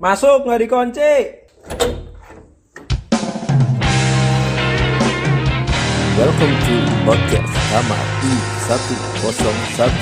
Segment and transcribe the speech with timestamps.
[0.00, 1.12] Masuk nggak dikunci.
[6.16, 9.92] Welcome to podcast kamar I101.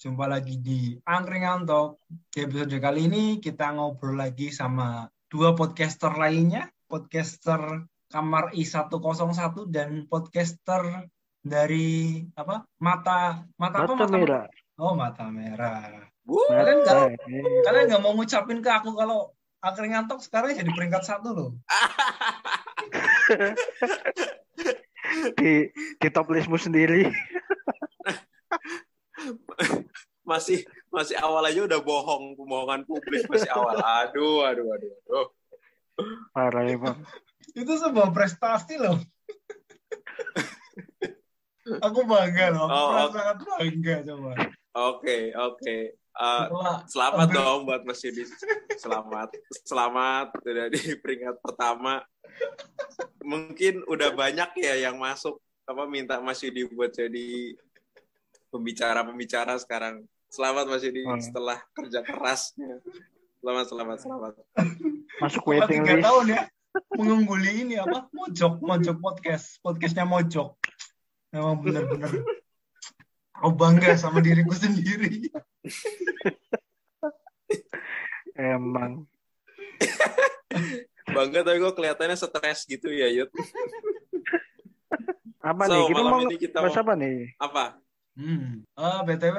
[0.00, 2.00] Jumpa lagi di Angkringan Talk.
[2.08, 6.72] Di episode kali ini kita ngobrol lagi sama dua podcaster lainnya.
[6.88, 7.84] Podcaster
[8.14, 11.10] Kamar I101 dan podcaster
[11.42, 12.62] dari apa?
[12.78, 13.98] Mata Mata, apa?
[13.98, 14.46] Mata merah.
[14.78, 16.06] Oh, Mata Merah.
[16.22, 16.46] Wuh.
[16.46, 17.18] Kalian nggak
[17.66, 19.34] kalian nggak mau ngucapin ke aku kalau
[19.66, 21.50] Angkringan Talk sekarang jadi peringkat satu loh.
[25.40, 27.10] di di top listmu sendiri.
[30.24, 33.76] Masih masih awal aja udah bohong pembohongan publik masih awal.
[33.76, 35.28] Aduh, aduh, aduh, aduh.
[36.32, 36.96] Parah emang.
[37.54, 38.98] Itu sebuah prestasi loh.
[41.86, 42.66] aku bangga loh.
[42.66, 43.14] Aku Oh, merasa oke.
[43.14, 44.32] sangat bangga coba.
[44.74, 45.76] Oke, oke.
[46.14, 48.24] Uh, Setelah selamat hampir- dong buat Mas Yudi.
[48.76, 49.28] Selamat.
[49.62, 52.04] Selamat udah di peringkat pertama.
[53.20, 57.54] Mungkin udah banyak ya yang masuk apa minta Mas Yudi buat jadi
[58.50, 60.06] pembicara-pembicara sekarang.
[60.26, 61.18] Selamat Mas Yudi Hmm.
[61.18, 62.82] setelah kerja kerasnya.
[63.38, 64.32] Selamat, selamat, selamat.
[65.18, 66.02] Masuk waiting list.
[66.02, 66.42] tahun ya
[66.94, 70.58] mengungguli ini apa mojok mojok podcast podcastnya mojok
[71.30, 72.10] memang benar-benar
[73.38, 75.30] aku bangga sama diriku sendiri
[78.34, 79.06] Emang.
[81.06, 83.30] Bangga tapi kok kelihatannya stres gitu ya, Yud.
[85.38, 85.82] Apa So, nih?
[85.86, 87.16] Kita malam mau ini kita bahas mau- apa nih?
[87.38, 87.64] Apa?
[88.18, 88.50] hmm.
[88.66, 89.38] eh, btw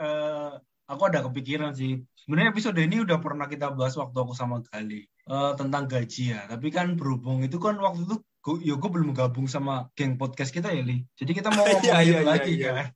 [0.00, 0.52] eh,
[0.92, 5.02] aku ada kepikiran sih sebenarnya episode ini udah pernah kita bahas waktu aku sama Gali
[5.08, 9.10] eh, tentang gaji ya tapi kan berhubung itu kan waktu itu gue, ya gue belum
[9.10, 12.52] gabung sama geng podcast kita ya Li jadi kita mau ngomongin Iya, iya, iya, lagi
[12.52, 12.70] iya.
[12.70, 12.86] kan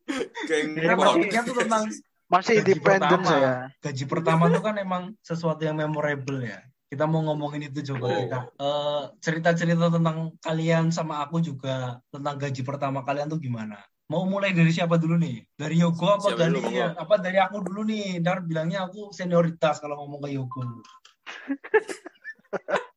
[0.48, 1.84] Geng Iya, topiknya tuh tentang
[2.26, 3.28] Masih independen pertama.
[3.28, 3.52] saya.
[3.78, 6.64] gaji pertama tuh kan emang sesuatu yang memorable ya.
[6.88, 8.16] Kita mau ngomongin itu coba Oh.
[8.16, 13.76] kita Eh, cerita-cerita tentang kalian sama aku juga tentang gaji pertama kalian tuh gimana?
[14.12, 15.40] Mau mulai dari siapa dulu nih?
[15.56, 16.60] Dari Yogo apa Siapa Gali?
[16.60, 16.92] dulu, ya?
[16.92, 18.20] Apa dari aku dulu nih?
[18.20, 20.60] Ntar bilangnya aku senioritas kalau ngomong ke Yogo.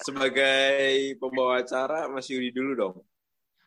[0.00, 2.94] sebagai pembawa acara Mas Yudi dulu dong.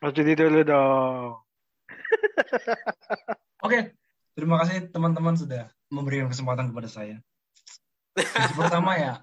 [0.03, 1.39] Mas Judi dulu dong.
[3.65, 3.95] Oke,
[4.35, 7.23] terima kasih teman-teman sudah memberikan kesempatan kepada saya.
[8.17, 9.13] Gaji pertama ya.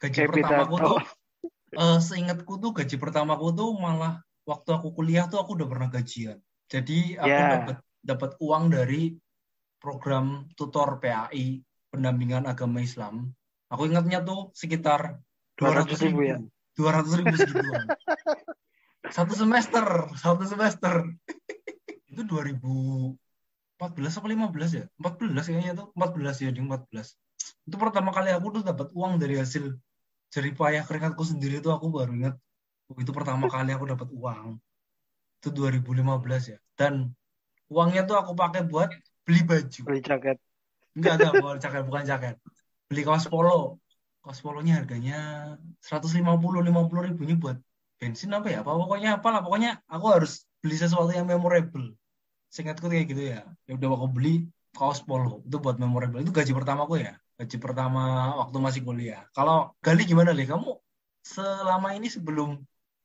[0.00, 1.02] Gaji pertamaku tuh,
[1.72, 6.38] eh, seingatku tuh gaji pertamaku tuh malah waktu aku kuliah tuh aku udah pernah gajian.
[6.68, 7.48] Jadi aku Ya.
[7.60, 9.14] dapat dapat uang dari
[9.78, 11.62] program tutor PAI
[11.92, 13.30] pendampingan agama Islam.
[13.68, 15.20] Aku ingatnya tuh sekitar
[15.56, 16.38] 200 200 ribu ribu, ya?
[16.76, 17.84] 200 ribu segituan.
[19.16, 21.04] satu semester, satu semester.
[22.12, 23.16] Itu 2014
[24.18, 24.84] apa 15 ya?
[25.00, 27.16] 14 kayaknya tuh, 14 ya, di 14.
[27.68, 29.76] Itu pertama kali aku tuh dapat uang dari hasil
[30.32, 32.34] jerih payah keringatku sendiri tuh aku baru ingat
[33.00, 34.60] itu pertama kali aku dapat uang.
[35.40, 36.58] Itu 2015 ya.
[36.76, 37.08] Dan
[37.72, 38.92] uangnya tuh aku pakai buat
[39.24, 39.80] beli baju.
[39.88, 40.36] Beli jaket.
[40.92, 42.36] Enggak, enggak, bukan jaket, bukan jaket.
[42.90, 43.80] Beli kaos polo.
[44.22, 45.18] Kaos polonya harganya
[45.82, 47.58] 150 50 ribunya buat
[47.98, 48.58] bensin apa ya?
[48.62, 51.96] Apa pokoknya apalah, pokoknya aku harus beli sesuatu yang memorable.
[52.52, 53.40] Seingatku kayak gitu ya.
[53.66, 55.42] Ya udah aku beli kaos polo.
[55.48, 56.22] Itu buat memorable.
[56.22, 57.18] Itu gaji pertamaku ya.
[57.40, 59.24] Gaji pertama waktu masih kuliah.
[59.32, 60.44] Kalau Gali gimana, Li?
[60.44, 60.70] Kamu
[61.22, 62.58] selama ini sebelum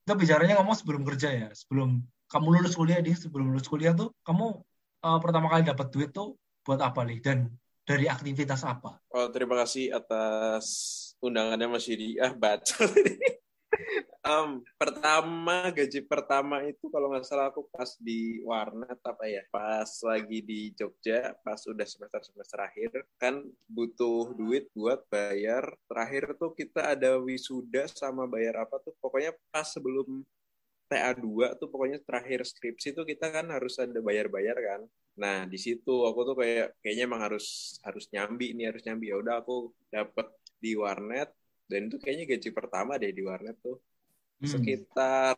[0.04, 4.12] kita bicaranya ngomong sebelum kerja ya, sebelum kamu lulus kuliah di sebelum lulus kuliah tuh
[4.24, 4.60] kamu
[5.04, 7.48] eh, pertama kali dapat duit tuh buat apa nih dan
[7.88, 9.00] dari aktivitas apa?
[9.08, 10.64] Oh, terima kasih atas
[11.24, 12.20] undangannya Mas Yudi.
[12.20, 12.76] Ah, baca.
[14.28, 19.40] Em, pertama gaji pertama itu kalau nggak salah aku pas di warnet apa ya?
[19.48, 23.40] Pas lagi di Jogja pas udah semester semester akhir kan
[23.72, 25.64] butuh duit buat bayar.
[25.88, 28.92] Terakhir tuh kita ada wisuda sama bayar apa tuh?
[29.00, 30.20] Pokoknya pas sebelum
[30.92, 34.80] TA2 tuh pokoknya terakhir skripsi tuh kita kan harus ada bayar-bayar kan.
[35.16, 39.08] Nah, di situ aku tuh kayak kayaknya emang harus harus nyambi nih, harus nyambi.
[39.08, 40.28] Ya udah aku dapet
[40.60, 41.32] di warnet
[41.64, 43.87] dan itu kayaknya gaji pertama deh di warnet tuh
[44.38, 44.46] Hmm.
[44.48, 45.36] sekitar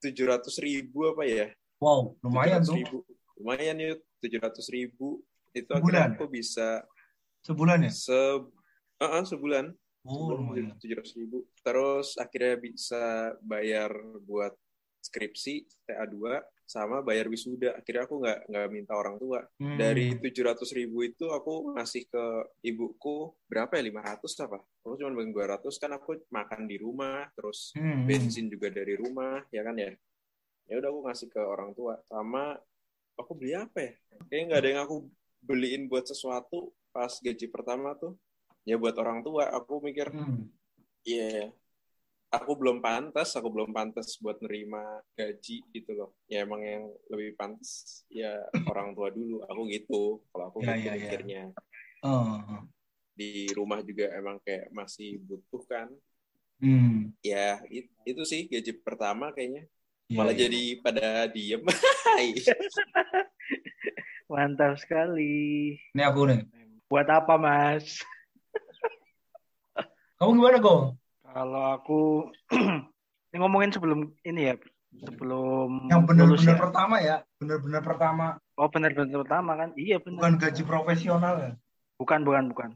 [0.00, 1.46] tujuh ratus ribu apa ya?
[1.78, 2.76] Wow, lumayan 700 tuh.
[2.80, 2.96] ribu.
[3.36, 5.20] Lumayan yuk, tujuh ratus ribu.
[5.52, 6.16] Itu Sebulan akhirnya ya?
[6.16, 6.68] aku bisa
[7.42, 7.92] Sebulan ya?
[7.92, 8.18] se
[9.02, 10.74] uh sebulan Oh, lumayan.
[10.82, 11.46] tujuh ratus ribu.
[11.62, 13.02] Terus akhirnya bisa
[13.38, 13.92] bayar
[14.26, 14.50] buat
[14.98, 16.42] skripsi TA2
[16.72, 17.76] sama bayar wisuda.
[17.76, 19.44] Akhirnya aku nggak nggak minta orang tua.
[19.60, 19.76] Hmm.
[19.76, 22.24] Dari 700 ribu itu aku ngasih ke
[22.64, 24.58] ibuku berapa ya 500 apa?
[24.80, 28.08] Aku cuma bagi 200 kan aku makan di rumah, terus Hmm.
[28.08, 29.92] bensin juga dari rumah, ya kan ya.
[30.72, 32.00] Ya udah aku ngasih ke orang tua.
[32.08, 32.56] Sama
[33.20, 33.92] aku beli apa ya?
[34.32, 34.96] Kayaknya nggak ada yang aku
[35.44, 38.16] beliin buat sesuatu pas gaji pertama tuh.
[38.64, 39.52] Ya buat orang tua.
[39.52, 40.48] Aku mikir Hmm.
[41.02, 41.50] Iya,
[42.32, 44.80] aku belum pantas, aku belum pantas buat nerima
[45.12, 46.10] gaji gitu loh.
[46.24, 48.32] Ya emang yang lebih pantas ya
[48.72, 49.44] orang tua dulu.
[49.46, 50.96] Aku gitu, kalau aku Ya, gitu ya, ya.
[50.96, 51.42] mikirnya.
[52.00, 52.64] Oh.
[53.12, 55.88] Di rumah juga emang kayak masih butuh kan.
[56.62, 57.12] Hmm.
[57.20, 59.68] Ya it- itu sih gaji pertama kayaknya.
[60.08, 61.62] Iya, Malah jadi pada diem.
[64.32, 65.76] Mantap sekali.
[65.92, 66.40] Ini aku nih.
[66.88, 68.00] Buat apa, Mas?
[70.20, 70.94] Kamu gimana, Go?
[71.32, 72.00] Kalau aku
[73.32, 74.54] ini ngomongin sebelum ini ya,
[75.08, 76.60] sebelum Yang benar-benar ya.
[76.60, 78.26] pertama ya, benar-benar pertama,
[78.60, 79.72] Oh, benar-benar pertama kan?
[79.80, 80.20] Iya, benar.
[80.20, 81.52] bukan gaji profesional ya.
[81.96, 82.70] Bukan, bukan, bukan.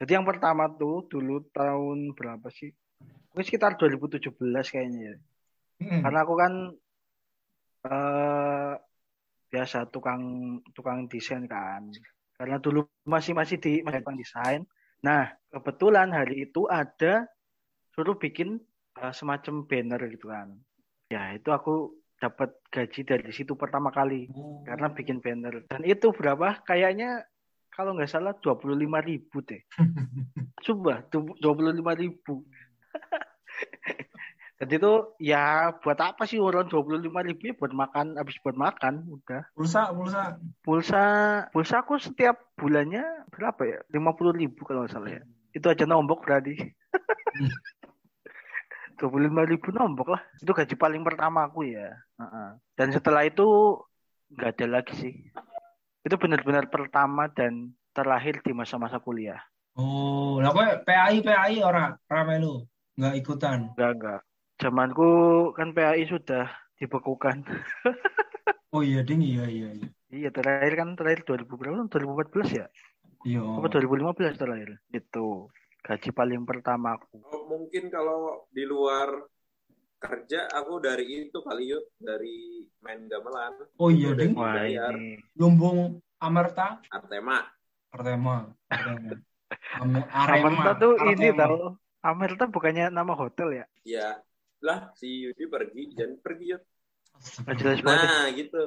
[0.00, 2.72] Jadi yang pertama tuh dulu tahun berapa sih?
[3.30, 4.32] Mungkin sekitar 2017
[4.72, 5.16] kayaknya ya.
[5.84, 6.00] Hmm.
[6.08, 6.52] Karena aku kan
[7.84, 8.72] eh
[9.52, 10.22] biasa tukang
[10.72, 11.92] tukang desain kan.
[12.34, 14.60] Karena dulu masih masih di masih tukang desain.
[15.04, 17.28] Nah, kebetulan hari itu ada
[17.94, 18.58] suruh bikin
[18.98, 20.54] eh, semacam banner gitu kan.
[21.08, 24.62] Ya, itu aku dapat gaji dari situ pertama kali Oh.
[24.66, 25.66] karena bikin banner.
[25.70, 26.62] Dan itu berapa?
[26.62, 27.22] Kayaknya
[27.70, 29.62] kalau nggak salah 25.000 ribu deh.
[30.64, 32.42] Coba, 25.000 ribu.
[34.54, 39.02] Jadi itu ya buat apa sih orang 25.000 ribu ya buat makan, habis buat makan,
[39.10, 39.42] udah.
[39.52, 40.38] Pulsa, pulsa.
[40.62, 41.04] Pulsa,
[41.50, 43.78] pulsa aku setiap bulannya berapa ya?
[43.90, 45.22] 50.000 ribu kalau nggak salah ya.
[45.50, 46.54] Itu aja nombok berarti.
[48.96, 50.22] 25.000 ribu nombok lah.
[50.38, 51.90] Itu gaji paling pertama aku ya.
[52.20, 52.48] Heeh.
[52.78, 53.78] Dan setelah itu
[54.34, 55.14] nggak ada lagi sih.
[56.04, 59.40] Itu benar-benar pertama dan terakhir di masa-masa kuliah.
[59.74, 62.62] Oh, lah kowe PAI PAI ora ora melu,
[62.94, 63.74] nggak ikutan.
[63.74, 64.20] Enggak, enggak.
[64.62, 65.10] Zamanku
[65.58, 66.46] kan PAI sudah
[66.78, 67.42] dibekukan.
[68.74, 69.86] Oh iya ding, iya iya iya.
[70.10, 71.86] Iya, terakhir kan terakhir 2000 berapa?
[71.86, 72.66] 2014 ya?
[73.22, 73.62] Iya.
[73.62, 74.82] Apa 2015 terakhir?
[74.90, 75.46] Itu
[75.84, 77.20] gaji paling pertama aku.
[77.28, 79.28] Oh, mungkin kalau di luar
[80.00, 85.16] kerja aku dari itu kali yuk dari main gamelan Oh iya ding, ini.
[85.36, 87.44] lumbung Amerta, Artema
[87.92, 89.12] Artema, Artema.
[90.24, 91.40] Arema, Amerta tuh ini Artema.
[91.44, 91.56] tahu.
[92.04, 93.66] Amerta bukannya nama hotel ya?
[93.84, 94.08] ya
[94.64, 96.62] lah si Yudi pergi jangan pergi yuk.
[97.84, 98.62] Nah, gitu.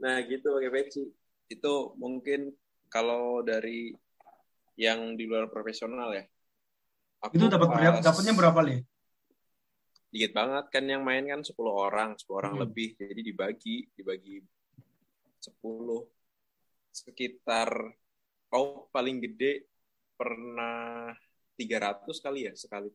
[0.00, 1.04] Nah, gitu pakai peci.
[1.48, 2.52] Itu mungkin
[2.88, 3.92] kalau dari
[4.80, 6.24] yang di luar profesional ya.
[7.20, 8.80] Aku Itu dapat pas- Dapatnya berapa li?
[10.08, 12.62] Dikit banget kan yang main kan 10 orang, 10 orang Hmm.
[12.64, 12.96] lebih.
[12.96, 14.40] Jadi dibagi, dibagi
[15.38, 16.08] 10
[16.90, 17.70] sekitar
[18.50, 19.68] oh paling gede
[20.16, 21.14] pernah
[21.54, 22.90] 300 kali ya sekali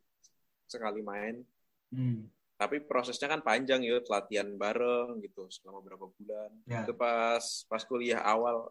[0.66, 1.40] sekali main.
[1.86, 2.28] Hmm.
[2.56, 6.82] tapi prosesnya kan panjang ya latihan bareng gitu selama berapa bulan Ya.
[6.82, 8.68] itu pas pas kuliah awal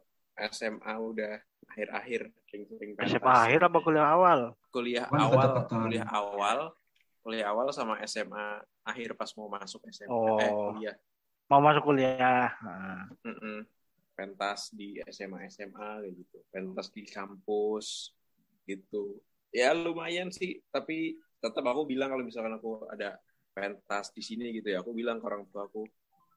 [0.50, 1.34] SMA udah
[1.64, 2.20] akhir-akhir
[2.50, 3.14] ring-ring pentas.
[3.14, 4.40] SMA akhir apa kuliah awal?
[4.68, 6.58] kuliah awal kuliah awal
[7.22, 10.38] kuliah awal sama SMA akhir pas mau masuk SMA Oh.
[10.38, 10.96] eh kuliah
[11.44, 12.50] Mau masuk kuliah.
[12.58, 13.68] Nah, Mm-mm.
[14.16, 18.14] pentas di SMA SMA kayak gitu pentas di kampus
[18.64, 19.18] gitu
[19.50, 23.18] ya lumayan sih tapi tetap aku bilang kalau misalkan aku ada
[23.50, 25.82] pentas di sini gitu ya aku bilang ke orang tua aku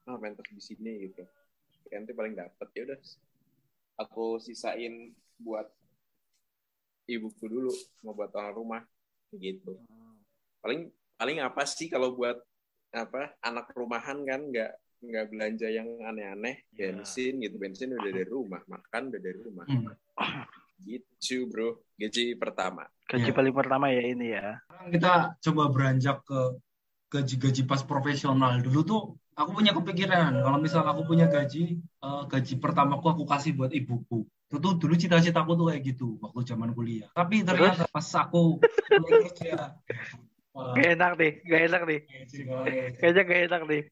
[0.04, 1.22] ah pentas di sini gitu
[1.88, 2.98] Ya, nanti paling dapet ya udah
[3.98, 5.66] aku sisain buat
[7.04, 8.82] ibuku dulu mau buat orang rumah
[9.34, 9.76] gitu
[10.60, 12.38] paling paling apa sih kalau buat
[12.92, 16.90] apa anak rumahan kan nggak nggak belanja yang aneh-aneh Ya.
[16.90, 19.90] bensin gitu bensin udah dari rumah makan udah dari rumah Hmm.
[20.82, 23.34] gitu bro gaji pertama gaji Iya.
[23.34, 24.62] paling pertama ya ini ya.
[24.62, 25.12] Sekarang kita
[25.42, 26.40] coba beranjak ke
[27.08, 28.60] gaji-gaji pas profesional.
[28.60, 29.02] Dulu tuh
[29.38, 34.26] aku punya kepikiran kalau misal aku punya gaji, eh, gaji pertamaku aku kasih buat ibuku.
[34.50, 37.06] Itu tuh dulu cita-citaku tuh kayak gitu waktu zaman kuliah.
[37.14, 38.58] Tapi ternyata pas aku
[38.98, 39.78] mulai kerja,
[40.50, 42.00] wah, Gak enak nih, gak enak nih.
[42.98, 43.82] Kayaknya gak enak nih.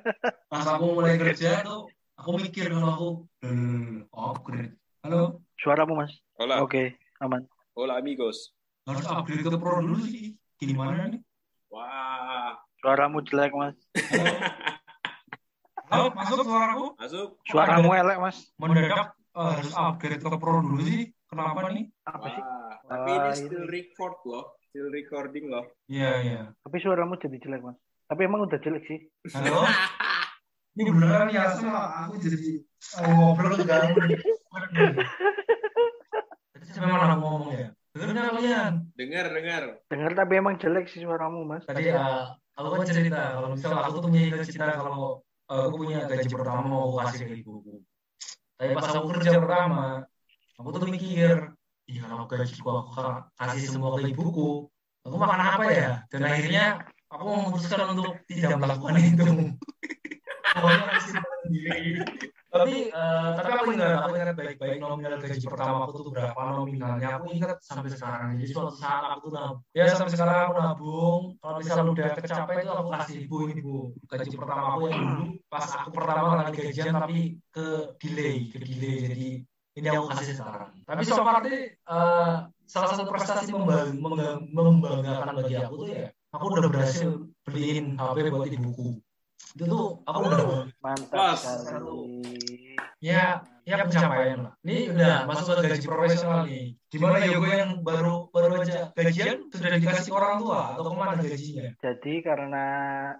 [0.52, 3.08] pas aku mulai kerja tuh aku mikir kalau aku
[3.44, 4.74] hmm, upgrade.
[5.04, 6.16] Halo, Suaramu mas.
[6.40, 7.44] hola Oke, aman.
[7.76, 8.56] hola amigos
[8.88, 10.32] harus upgrade ke pro dulu sih.
[10.56, 11.20] Gimana nih?
[11.68, 13.76] wah Suaramu jelek mas.
[15.94, 16.86] Halo, masuk suaraku?
[16.98, 18.36] masuk Suaramu elek mas.
[18.58, 21.14] mendadak eh, harus upgrade ke pro dulu sih.
[21.30, 21.86] Kenapa nih?
[22.02, 22.42] Apa sih?
[22.42, 26.40] wah tapi ini ini- still record loh still recording loh Iya, iya.
[26.66, 27.78] Tapi suaramu jadi jelek mas.
[28.10, 28.98] Tapi emang udah jelek sih.
[29.30, 29.62] Halo?
[30.74, 32.58] ini beneran ya sama aku jadi
[32.98, 33.94] oh, ngobrol sekarang
[36.50, 39.62] Tadi sampai mana aku ngomong ya dengar nggak kalian Dengar, dengar.
[39.86, 41.62] Dengar tapi emang jelek sih suaramu mas.
[41.62, 46.08] tadi eh, aku kan cerita kalau misal aku tuh punya cita kalau eh, aku punya
[46.08, 47.74] gaji pertama mau aku kasih ke ibuku.
[48.54, 50.04] Tapi pas aku kerja pertama
[50.54, 51.50] aku tuh mikir
[51.84, 54.70] iya kalau gajiku aku ka- kasih semua ke ibuku
[55.04, 55.90] aku makan apa ya?
[56.08, 56.64] Dan akhirnya
[57.12, 59.26] aku memutuskan untuk tidak melakukan itu.
[60.54, 61.92] Pokoknya kasih sendiri
[62.54, 67.08] tapi eh, tapi aku ingat aku ingat baik-baik nominal gaji pertama aku tuh berapa nominalnya?
[67.18, 68.30] aku ingat sampai sekarang.
[68.38, 69.58] Jadi suatu saat aku tuh nabung.
[69.74, 71.22] Ya sampai sekarang aku nabung.
[71.42, 73.76] Kalau misal udah kecapai itu aku kasih ibu ini bu.
[74.06, 77.18] Gaji pertama aku yang dulu pas aku pertama kali gajian tapi
[77.50, 77.66] ke
[77.98, 78.96] delay ke delay.
[79.10, 79.28] Jadi
[79.74, 80.70] ini aku kasih sekarang.
[80.86, 82.34] Tapi so far eh,
[82.64, 87.10] salah satu prestasi membang- membang- membanggakan bagi aku tuh ya aku udah berhasil
[87.46, 88.98] beliin HP buat ibuku
[89.52, 90.40] itu tuh aku udah
[90.80, 91.36] Mantap Pas.
[91.36, 92.00] sekali.
[92.98, 98.28] ya ya pencapaian lah ini udah masuk ke gaji profesional nih gimana Yogo yang baru
[98.32, 102.64] baru aja gajian sudah dikasih orang tua atau ke mana gajinya Jadi karena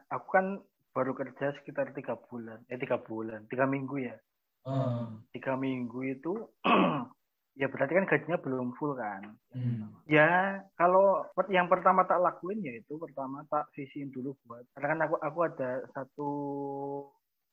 [0.08, 0.46] aku kan
[0.94, 4.14] baru kerja sekitar tiga bulan, eh tiga bulan, tiga minggu ya.
[4.62, 6.32] Ah, Tiga minggu itu
[7.54, 9.38] ya berarti kan gajinya belum full kan.
[9.54, 10.04] hmm.
[10.10, 15.00] Ya kalau yang pertama tak lakuin ya itu pertama tak sisihin dulu buat karena kan
[15.06, 16.30] aku aku ada satu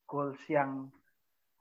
[0.10, 0.90] goals yang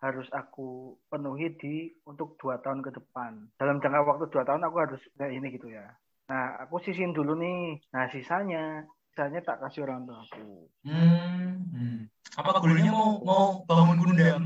[0.00, 3.52] harus aku penuhi di untuk dua tahun ke depan.
[3.60, 5.84] Dalam jangka waktu dua tahun aku harus kayak ini gitu ya.
[6.32, 7.76] Nah aku sisihin dulu nih.
[7.92, 10.64] Nah sisanya sisanya tak kasih orang tua aku.
[10.88, 11.98] Hmm, hmm.
[12.40, 14.42] apa goalnya mau mau bangun gundam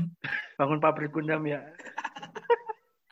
[0.59, 1.63] Bangun pabrik gundam ya.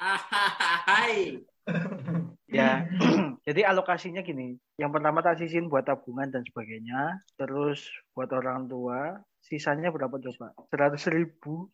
[0.84, 1.40] Hai.
[2.54, 2.86] Ya,
[3.50, 4.54] jadi alokasinya gini.
[4.78, 7.18] Yang pertama tak sisihin buat tabungan dan sebagainya.
[7.34, 7.82] Terus
[8.13, 10.54] buat orang tua, sisanya berapa coba?
[10.70, 11.74] Seratus ribu.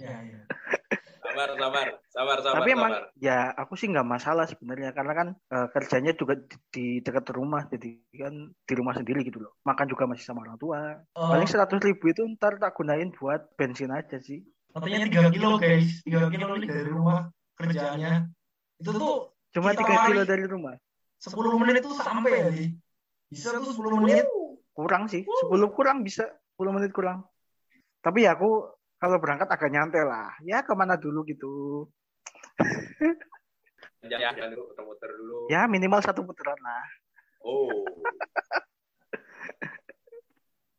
[0.00, 0.40] ya ya
[1.20, 3.12] Sabar, sabar, sabar, sabar, Tapi emang sabar.
[3.20, 7.68] ya aku sih nggak masalah sebenarnya karena kan eh, kerjanya juga di, di dekat rumah,
[7.68, 9.52] jadi kan di rumah sendiri gitu loh.
[9.68, 11.04] Makan juga masih sama orang tua.
[11.12, 14.40] Oh, Paling seratus ribu itu ntar tak gunain buat bensin aja sih.
[14.76, 18.28] Katanya tiga kilo guys tiga kilo nih dari rumah kerjaannya
[18.84, 20.76] itu tuh Cuma tiga kilo dari rumah.
[21.16, 22.68] 10 menit itu sampai ya sih
[23.32, 24.28] bisa tuh 10 menit
[24.76, 26.28] Kurang sih, 10 kurang bisa,
[26.60, 27.24] 10 menit kurang.
[28.04, 30.36] Tapi ya aku kalau berangkat agak nyantai lah.
[30.44, 31.88] Ya ke mana dulu gitu.
[34.06, 35.50] Dulu, muter-muter dulu.
[35.50, 36.84] Ya minimal satu putaran lah.
[37.40, 37.66] Oh,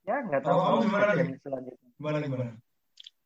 [0.08, 1.27] Ya nggak tahu Kalau kamu gimana, Dik?
[1.44, 1.88] selanjutnya.
[1.98, 2.51] gimana gimana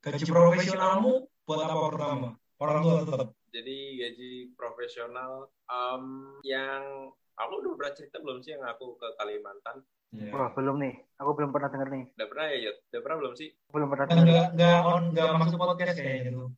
[0.01, 1.13] gaji profesionalmu
[1.45, 5.31] buat apa pertama orang tua tetap jadi gaji profesional
[5.67, 6.05] em,
[6.47, 9.83] yang aku udah pernah cerita belum sih yang aku ke Kalimantan?
[10.11, 10.31] Iya.
[10.31, 12.03] Wah belum nih, aku belum pernah denger nih.
[12.19, 12.77] Udah pernah ya, Yud?
[12.91, 13.49] Udah pernah belum sih?
[13.71, 14.23] Belum pernah denger.
[14.27, 16.49] nggak nggak on nggak masuk podcast kayaknya tuh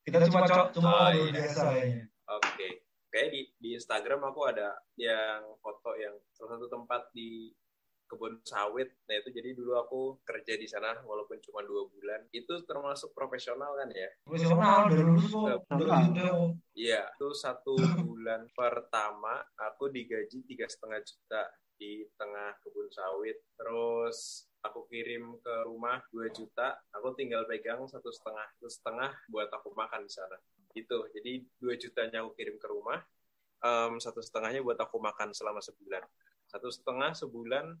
[0.00, 1.30] kita cuma cok cuma Oh, iya.
[1.34, 2.68] biasa kayaknya Oke.
[3.10, 7.50] Kayak di di Instagram aku ada yang foto yang salah satu tempat di
[8.10, 8.90] kebun sawit.
[9.06, 12.26] Nah itu jadi dulu aku kerja di sana walaupun cuma dua bulan.
[12.34, 14.10] Itu termasuk profesional kan ya?
[14.26, 16.10] profesional udah lulus kok udah Profesional.
[16.10, 16.34] udah
[16.74, 17.02] Iya.
[17.14, 17.78] Itu satu
[18.10, 21.42] bulan pertama aku digaji tiga setengah juta
[21.78, 23.38] di tengah kebun sawit.
[23.54, 26.76] Terus aku kirim ke rumah 2 juta.
[26.98, 30.36] Aku tinggal pegang satu setengah satu setengah buat aku makan di sana.
[30.74, 30.98] Gitu.
[31.14, 33.00] Jadi 2 jutanya aku kirim ke rumah.
[33.60, 36.04] Em, satu setengahnya buat aku makan selama sebulan.
[36.48, 37.76] Satu setengah sebulan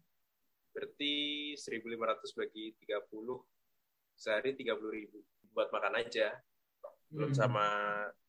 [0.70, 1.12] berarti
[1.58, 3.42] 1.500 bagi 30
[4.14, 5.10] sehari 30.000
[5.50, 6.36] buat makan aja
[7.10, 7.38] belum Hmm.
[7.42, 7.66] sama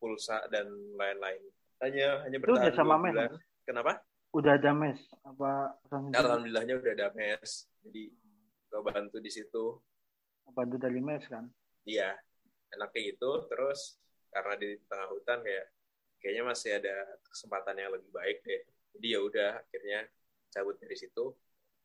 [0.02, 0.66] pulsa dan
[0.98, 1.42] lain-lain.
[1.86, 3.14] Hanya hanya Itu udah bertahan sama mes,
[3.62, 4.02] kenapa?
[4.34, 5.78] Udah ada mes apa
[6.18, 7.70] alhamdulillahnya udah ada mes.
[7.86, 8.10] Jadi
[8.72, 9.78] gue bantu di situ.
[10.50, 11.46] Bantu dari mes kan?
[11.86, 12.14] iya
[12.74, 13.46] enaknya gitu.
[13.50, 14.02] Terus
[14.34, 15.66] karena di tengah hutan kayak
[16.18, 16.96] kayaknya masih ada
[17.30, 18.62] kesempatan yang lebih baik deh.
[18.98, 20.00] Jadi ya udah akhirnya
[20.50, 21.38] cabut dari situ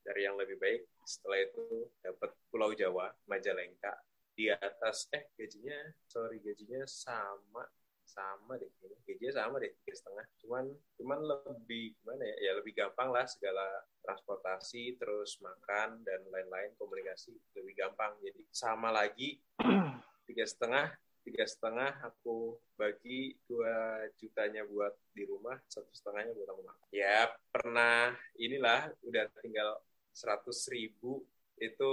[0.06, 0.86] dari yang lebih baik.
[1.02, 3.98] Setelah itu dapat Pulau Jawa Majalengka
[4.36, 7.64] di atas eh gajinya sorry gajinya sama
[8.04, 8.68] sama deh
[9.08, 10.26] gajinya sama deh tiga setengah.
[10.44, 10.64] Cuman
[11.00, 12.36] cuman lebih gimana ya?
[12.38, 13.66] Ya lebih gampang lah segala
[14.06, 18.14] transportasi terus makan dan lain-lain komunikasi lebih gampang.
[18.22, 19.42] Jadi sama lagi
[20.30, 20.94] tiga setengah
[21.26, 26.86] tiga setengah aku bagi dua jutanya buat di rumah satu setengahnya buat aku makan.
[26.94, 29.82] Ya pernah inilah udah tinggal
[30.16, 31.20] seratus ribu
[31.60, 31.92] itu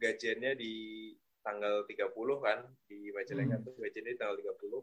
[0.00, 0.74] gajiannya di
[1.44, 3.66] tanggal 30 kan di Majalengka Hmm.
[3.68, 4.80] tuh gajiannya di tanggal 30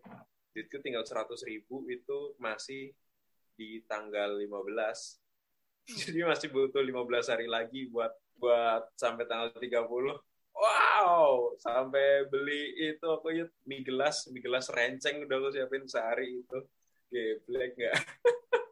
[0.53, 2.93] duitku tinggal seratus ribu itu masih
[3.57, 5.17] di tanggal 15
[5.89, 10.15] jadi masih butuh 15 hari lagi buat buat sampai tanggal 30
[10.53, 16.45] Wow, sampai beli itu aku yuk mie gelas, mie gelas renceng udah aku siapin sehari
[16.45, 16.60] itu.
[17.10, 17.98] Geblek nggak?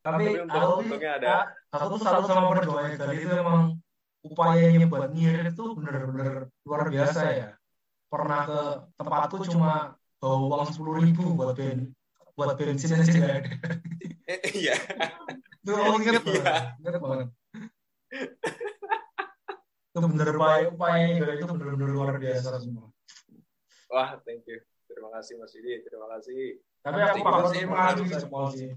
[0.00, 1.34] Tapi aku, untungnya ada.
[1.70, 3.62] aku tuh salut sama perjuangan kali itu emang
[4.20, 7.48] upayanya buat ngirit itu bener-bener luar biasa ya.
[8.08, 8.60] Pernah ke
[8.96, 11.92] tempatku cuma bawa uang sepuluh ribu buat ben
[12.32, 13.50] buat bensin aja nggak ada.
[14.24, 14.74] Eh, Iya.
[15.60, 16.40] Itu aku inget Iya.
[16.40, 17.28] banget, inget banget.
[19.90, 22.88] Itu bener upaya upayanya itu bener-bener luar biasa semua.
[23.90, 24.62] Wah, thank you.
[24.86, 26.62] Terima kasih Mas Yudi, terima kasih.
[26.80, 28.22] Tapi aku Terima patut kasih, mengakui Mas.
[28.22, 28.70] semua sih.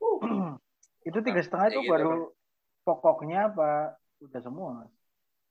[1.08, 2.12] itu tiga setengah itu Ya gitu, baru
[2.84, 3.70] pokoknya apa
[4.20, 4.72] udah semua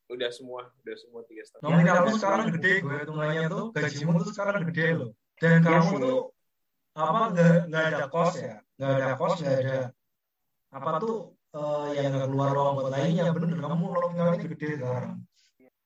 [0.09, 1.69] Udah semua, udah semua tiga setengah.
[1.69, 5.09] Nominal lu sekarang gede, gue hitungannya tuh gajimu tuh sekarang gede loh.
[5.37, 6.01] Dan Iya kamu sih.
[6.01, 6.19] tuh
[6.97, 9.77] apa nggak nggak ada kos ya, nggak ada kos nggak ada
[10.73, 11.17] apa tuh
[11.53, 15.13] eh, yang nggak keluar uang buat lainnya bener kamu nominalnya gede sekarang.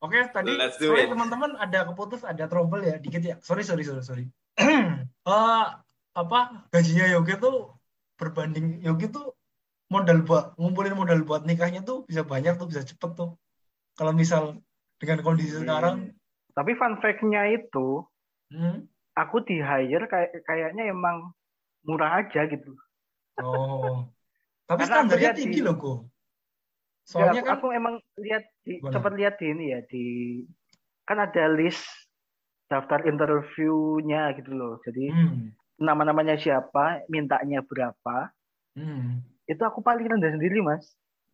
[0.04, 3.84] Oke tadi Let's do sorry teman-teman ada keputus ada trouble ya dikit ya sorry sorry
[3.84, 4.26] sorry sorry.
[5.24, 5.66] Eh
[6.16, 6.40] apa
[6.72, 7.76] gajinya Yogi tuh
[8.20, 9.34] berbanding Yogi tuh
[9.89, 13.38] modal buat ngumpulin modal buat nikahnya tuh bisa banyak tuh bisa cepet tuh.
[13.93, 14.58] Kalau misal
[14.98, 16.13] dengan kondisi sekarang
[16.53, 18.05] tapi fun fact-nya itu
[18.53, 18.86] Hmm.
[19.17, 21.34] aku di hire kayak kayaknya emang
[21.82, 22.77] murah aja gitu
[23.41, 24.05] Oh.
[24.70, 25.75] Tapi Karena standarnya tinggi di- loh.
[25.75, 25.82] Ya,
[27.03, 30.05] Soalnya aku, kan aku emang lihat di sempat lihat di ini ya di
[31.03, 31.84] kan ada list
[32.72, 35.51] daftar interviewnya gitu loh jadi hmm,
[35.82, 38.30] nama-namanya siapa mintanya berapa
[38.77, 40.86] hmm, itu aku paling rendah sendiri mas.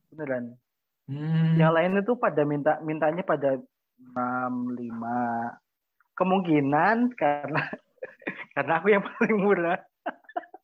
[0.09, 0.57] Beneran.
[1.09, 1.57] Hmm.
[1.57, 3.57] yang lain itu pada minta mintanya pada
[4.13, 4.93] 65
[6.13, 7.61] kemungkinan karena
[8.55, 9.79] karena aku yang paling murah.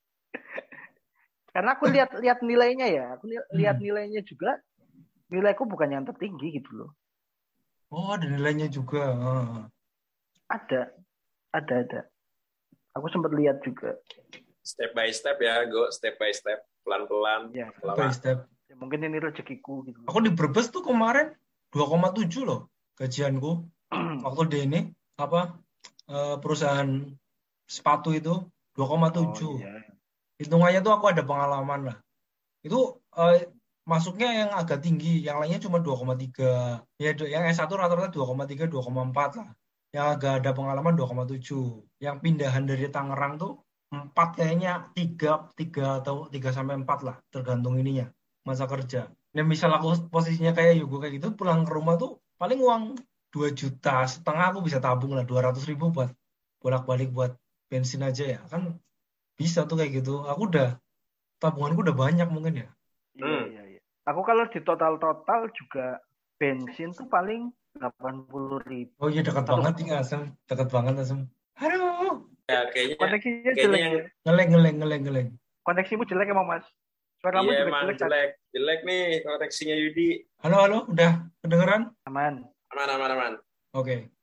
[1.56, 3.06] Karena aku lihat lihat nilainya ya.
[3.16, 3.56] Aku Hmm.
[3.56, 4.60] lihat nilainya juga
[5.32, 6.92] nilaiku bukan yang tertinggi gitu loh.
[7.88, 9.16] Oh, ada nilainya juga.
[9.16, 9.72] Ah.
[10.52, 10.92] ada.
[11.56, 12.00] Ada ada
[12.96, 14.00] aku sempat lihat juga
[14.66, 17.54] Step by step ya, go step by step, pelan-pelan.
[17.54, 18.38] ya, Step by step.
[18.66, 21.38] ya mungkin ini rezekiku gitu Aku di Brebes tuh kemarin
[21.70, 23.62] 2,7 loh gajianku.
[24.26, 24.80] Waktu di ini
[25.22, 25.54] apa
[26.10, 26.90] eh, perusahaan
[27.70, 28.42] sepatu itu
[28.74, 28.82] 2,7.
[29.46, 29.86] Oh, iya.
[30.42, 31.98] Hitungannya tuh aku ada pengalaman lah.
[32.66, 33.46] Itu eh,
[33.86, 36.82] masuknya yang agak tinggi, yang lainnya cuma 2,3.
[36.98, 39.50] Ya, yang S1 rata-rata 2,3, 2,4 lah.
[39.96, 41.88] Yang agak ada pengalaman 2,7.
[42.04, 43.64] Yang pindahan dari Tangerang tuh
[43.96, 48.12] 4 kayaknya 3, 3 atau 3 sampai 4 lah, tergantung ininya,
[48.44, 49.08] masa kerja.
[49.08, 53.00] Nah, misal aku posisinya kayak Yugo kayak gitu, pulang ke rumah tuh paling uang
[53.32, 56.12] 2 juta setengah aku bisa tabung lah 200 ribu buat
[56.60, 57.32] bolak-balik buat
[57.72, 58.42] bensin aja ya.
[58.52, 58.76] Kan
[59.40, 60.28] bisa tuh kayak gitu.
[60.28, 60.76] Aku udah
[61.40, 62.70] tabunganku udah banyak mungkin ya.
[63.16, 63.44] Iya, Hmm.
[63.48, 63.82] iya, iya.
[64.12, 66.04] Aku kalau di total-total juga
[66.36, 68.92] bensin tuh paling 80 ribu.
[68.98, 71.20] Oh iya dekat Satu- banget nih Asem, dekat banget Asem.
[71.56, 73.82] Aduh, Ya, kayaknya Koneksinya kayaknya jelek.
[73.82, 74.04] yang ya.
[74.24, 75.28] ngeleng ngeleng ngeleng ngeleng.
[75.66, 76.66] Koneksimu jelek emang mas.
[77.18, 77.90] Suaramu iya juga emang jelek.
[77.90, 78.02] kan?
[78.06, 78.30] jelek.
[78.54, 80.10] Jelek nih koneksinya Yudi.
[80.46, 81.12] Halo halo, udah
[81.42, 81.82] kedengeran?
[82.06, 82.46] Aman.
[82.70, 83.34] Aman, aman, aman.
[83.74, 84.14] Oke.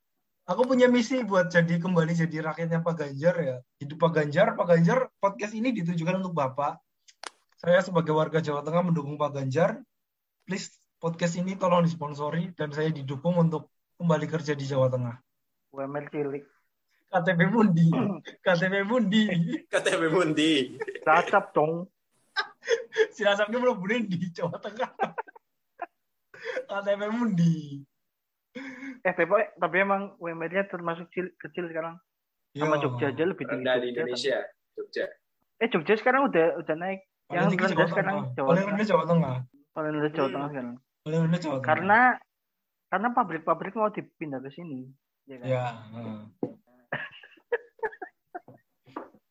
[0.46, 3.56] Aku punya misi buat jadi kembali jadi rakyatnya Pak Ganjar ya.
[3.78, 6.78] Hidup Pak Ganjar, Pak Ganjar podcast ini ditujukan untuk Bapak.
[7.58, 9.82] Saya sebagai warga Jawa Tengah mendukung Pak Ganjar.
[10.46, 10.70] Please
[11.02, 13.66] podcast ini tolong disponsori dan saya didukung untuk
[13.98, 15.18] kembali kerja di Jawa Tengah.
[15.74, 16.46] UMR cilik.
[17.10, 17.90] KTP Mundi,
[18.46, 19.22] KTP Mundi.
[19.66, 20.52] KTP Mundi.
[21.02, 21.90] Racap dong.
[23.18, 24.94] Silasapnya belum boleh di Jawa Tengah.
[26.70, 27.82] KTP Mundi.
[29.02, 29.26] Eh tapi,
[29.58, 31.98] tapi emang UMR-nya termasuk cil- kecil sekarang.
[32.54, 32.94] Sama Yo.
[32.94, 33.86] Jogja aja lebih tinggi Rendah di.
[33.90, 34.38] Indonesia.
[34.78, 35.04] Jogja.
[35.58, 37.00] Eh Jogja sekarang udah udah naik.
[37.26, 38.34] Paling Yang rendah Jawa sekarang Tengah.
[38.36, 38.70] Jawa Paling Tengah.
[38.72, 39.34] rendah Jawa Tengah.
[39.72, 40.28] Paling rendah Jawa.
[40.30, 40.76] Tengah sekarang.
[41.02, 41.66] Paling rendah Jawa Tengah.
[41.66, 42.00] Karena
[42.86, 44.86] karena pabrik-pabrik mau dipindah ke sini.
[45.26, 45.46] Ya kan?
[45.50, 45.66] ya.
[45.98, 46.20] heeh.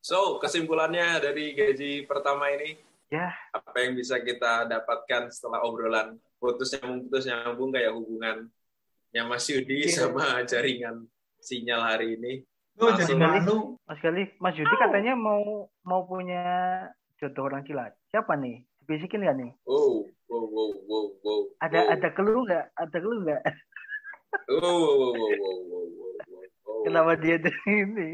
[0.01, 2.73] So, kesimpulannya dari gaji pertama ini,
[3.13, 3.31] Ya.
[3.53, 9.87] apa yang bisa kita dapatkan setelah obrolan putus nyambung putus nyambung kayak hubungannya Mas Yudi
[9.87, 10.07] Iya.
[10.09, 11.05] sama jaringan
[11.37, 12.41] sinyal hari ini.
[12.81, 13.77] Lu jadi malu.
[13.85, 16.43] Mas Gali, Mas Yudi katanya mau mau punya
[17.21, 17.99] jodoh orang Cilacap.
[18.09, 18.65] Siapa nih?
[18.81, 19.51] Dibisikin nggak nih?
[19.69, 21.41] Oh, Wow, wow, wow, wow.
[21.59, 21.91] Ada wow.
[21.91, 22.65] ada keluh nggak?
[22.79, 23.43] Ada keluh nggak?
[24.47, 26.81] Oh, wow, wow, wow, wow, wow, wow, wow.
[26.87, 28.09] Kenapa dia dari ini?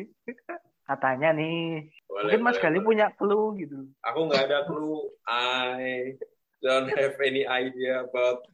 [0.89, 1.93] Katanya nih.
[2.09, 3.85] Boleh, Mungkin Mas punya clue gitu.
[4.01, 5.13] Aku nggak ada clue.
[5.29, 6.17] I
[6.65, 8.49] don't have any idea about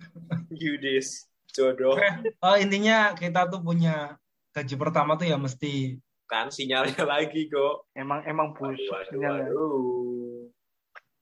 [0.51, 1.95] you this jodoh.
[2.43, 4.19] Oh intinya kita tuh punya
[4.51, 7.87] gaji pertama tuh ya mesti kan sinyalnya lagi kok.
[7.95, 8.81] Emang emang push.
[9.07, 9.53] sinyalnya.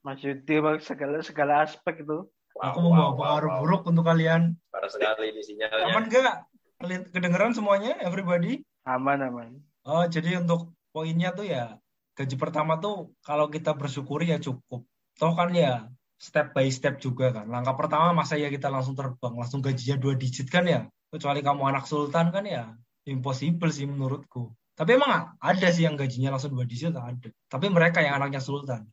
[0.01, 2.25] Mas Yudi segala segala aspek itu.
[2.57, 3.61] Wow, aku membawa wow, pengaruh wow, wow.
[3.63, 4.41] buruk untuk kalian.
[4.73, 5.87] Parah sekali ini sinyalnya.
[5.87, 6.37] Aman enggak?
[6.81, 8.65] Keli- Kedengeran semuanya, everybody?
[8.83, 9.49] Aman aman.
[9.85, 11.77] Oh, jadi untuk poinnya tuh ya
[12.17, 14.83] gaji pertama tuh kalau kita bersyukuri ya cukup.
[15.15, 15.87] Toh kan ya
[16.17, 17.45] step by step juga kan.
[17.47, 20.89] Langkah pertama masa ya kita langsung terbang, langsung gajinya dua digit kan ya.
[21.13, 22.73] Kecuali kamu anak sultan kan ya
[23.05, 24.53] impossible sih menurutku.
[24.75, 27.29] Tapi emang ada sih yang gajinya langsung dua digit ada.
[27.47, 28.85] Tapi mereka yang anaknya sultan.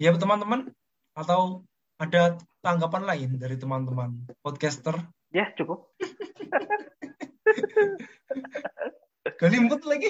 [0.00, 0.72] Ya teman-teman
[1.12, 1.60] atau
[2.00, 2.32] ada
[2.64, 4.96] tanggapan lain dari teman-teman podcaster?
[5.28, 5.92] Ya cukup.
[9.40, 10.08] Galimput lagi.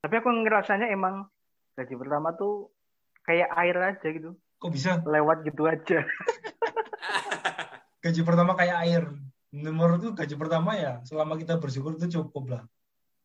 [0.00, 1.28] Tapi aku ngerasanya emang
[1.76, 2.72] gaji pertama tuh
[3.28, 4.32] kayak air aja gitu.
[4.56, 5.04] Kok bisa?
[5.04, 6.08] Lewat gitu aja.
[8.00, 9.12] gaji pertama kayak air.
[9.52, 12.62] Menurutku gaji pertama ya selama kita bersyukur itu cukup lah.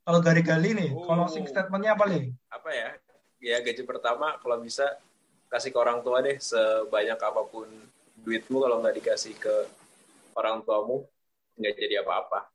[0.04, 1.08] Kalau gali-gali nih, Oh.
[1.08, 2.36] closing statementnya apa nih?
[2.52, 2.90] apa ya
[3.40, 4.84] ya gaji pertama kalau bisa
[5.48, 7.68] kasih ke orang tua deh sebanyak apa pun
[8.18, 9.56] duitmu kalau nggak dikasih ke
[10.34, 11.08] orang tuamu
[11.56, 12.52] nggak jadi apa-apa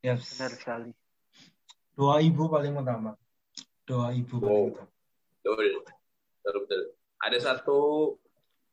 [0.00, 0.36] Yes.
[0.36, 0.90] Benar sekali.
[1.90, 3.16] Doa ibu paling utama.
[3.82, 4.68] Doa ibu paling Wow.
[4.70, 4.90] utama.
[5.34, 5.56] betul
[6.40, 6.80] betul betul
[7.18, 7.78] ada satu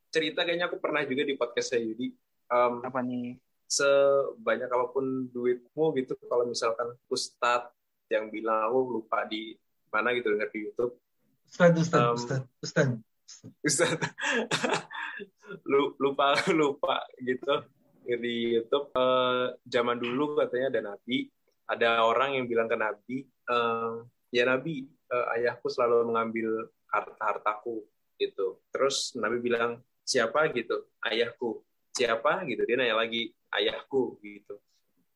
[0.08, 2.12] cerita kayaknya aku pernah juga di podcast saya Yudi
[2.48, 3.40] Em, Apa nih?
[3.66, 7.72] sebanyak apa pun duitmu gitu kalau misalkan ustadz
[8.08, 9.56] yang bilang aku lupa di
[9.88, 11.00] mana gitu denger di YouTube
[11.48, 12.88] Ustad, Ustad, Um, Ustad, Ustad.
[13.66, 13.98] Ustaz
[15.68, 17.66] Lu- lupa lupa gitu.
[18.02, 21.30] Di YouTube eh, zaman dulu katanya ada nabi.
[21.70, 23.94] Ada orang yang bilang ke nabi eh,
[24.34, 27.86] ya nabi eh, ayahku selalu mengambil harta hartaku
[28.18, 28.60] gitu.
[28.74, 30.50] Terus nabi bilang siapa?
[30.52, 30.88] gitu.
[31.04, 31.62] Ayahku.
[31.92, 32.44] Siapa?
[32.48, 32.64] gitu.
[32.66, 34.60] Dia nanya lagi ayahku gitu.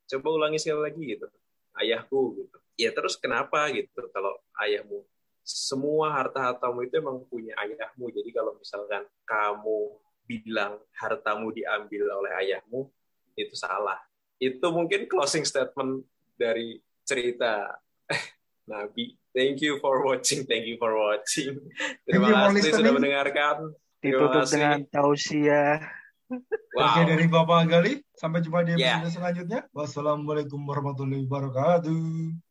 [0.06, 1.28] Coba ulangi sekali lagi gitu.
[1.76, 2.58] Ayahku gitu.
[2.76, 5.04] Ya terus kenapa gitu kalau ayahmu
[5.46, 8.10] semua harta-hartamu itu emang punya ayahmu.
[8.10, 9.94] Jadi kalau misalkan kamu
[10.26, 12.90] bilang hartamu diambil oleh ayahmu,
[13.38, 14.02] itu salah.
[14.42, 16.02] Itu mungkin closing statement
[16.34, 17.78] dari cerita
[18.72, 19.14] Nabi.
[19.30, 20.50] Thank you for watching.
[20.50, 21.62] Thank you for watching.
[22.10, 23.70] Terima kasih sudah mendengarkan.
[24.02, 24.54] Terima Ditutup kasih.
[24.58, 25.78] dengan tausiah.
[26.26, 26.42] Oke,
[26.74, 27.06] Wow.
[27.06, 27.94] dari Bapak Gali.
[28.18, 28.98] Sampai jumpa di Yeah.
[28.98, 29.62] episode selanjutnya.
[29.72, 32.46] Wassalamualaikum warahmatullahi wabarakatuh.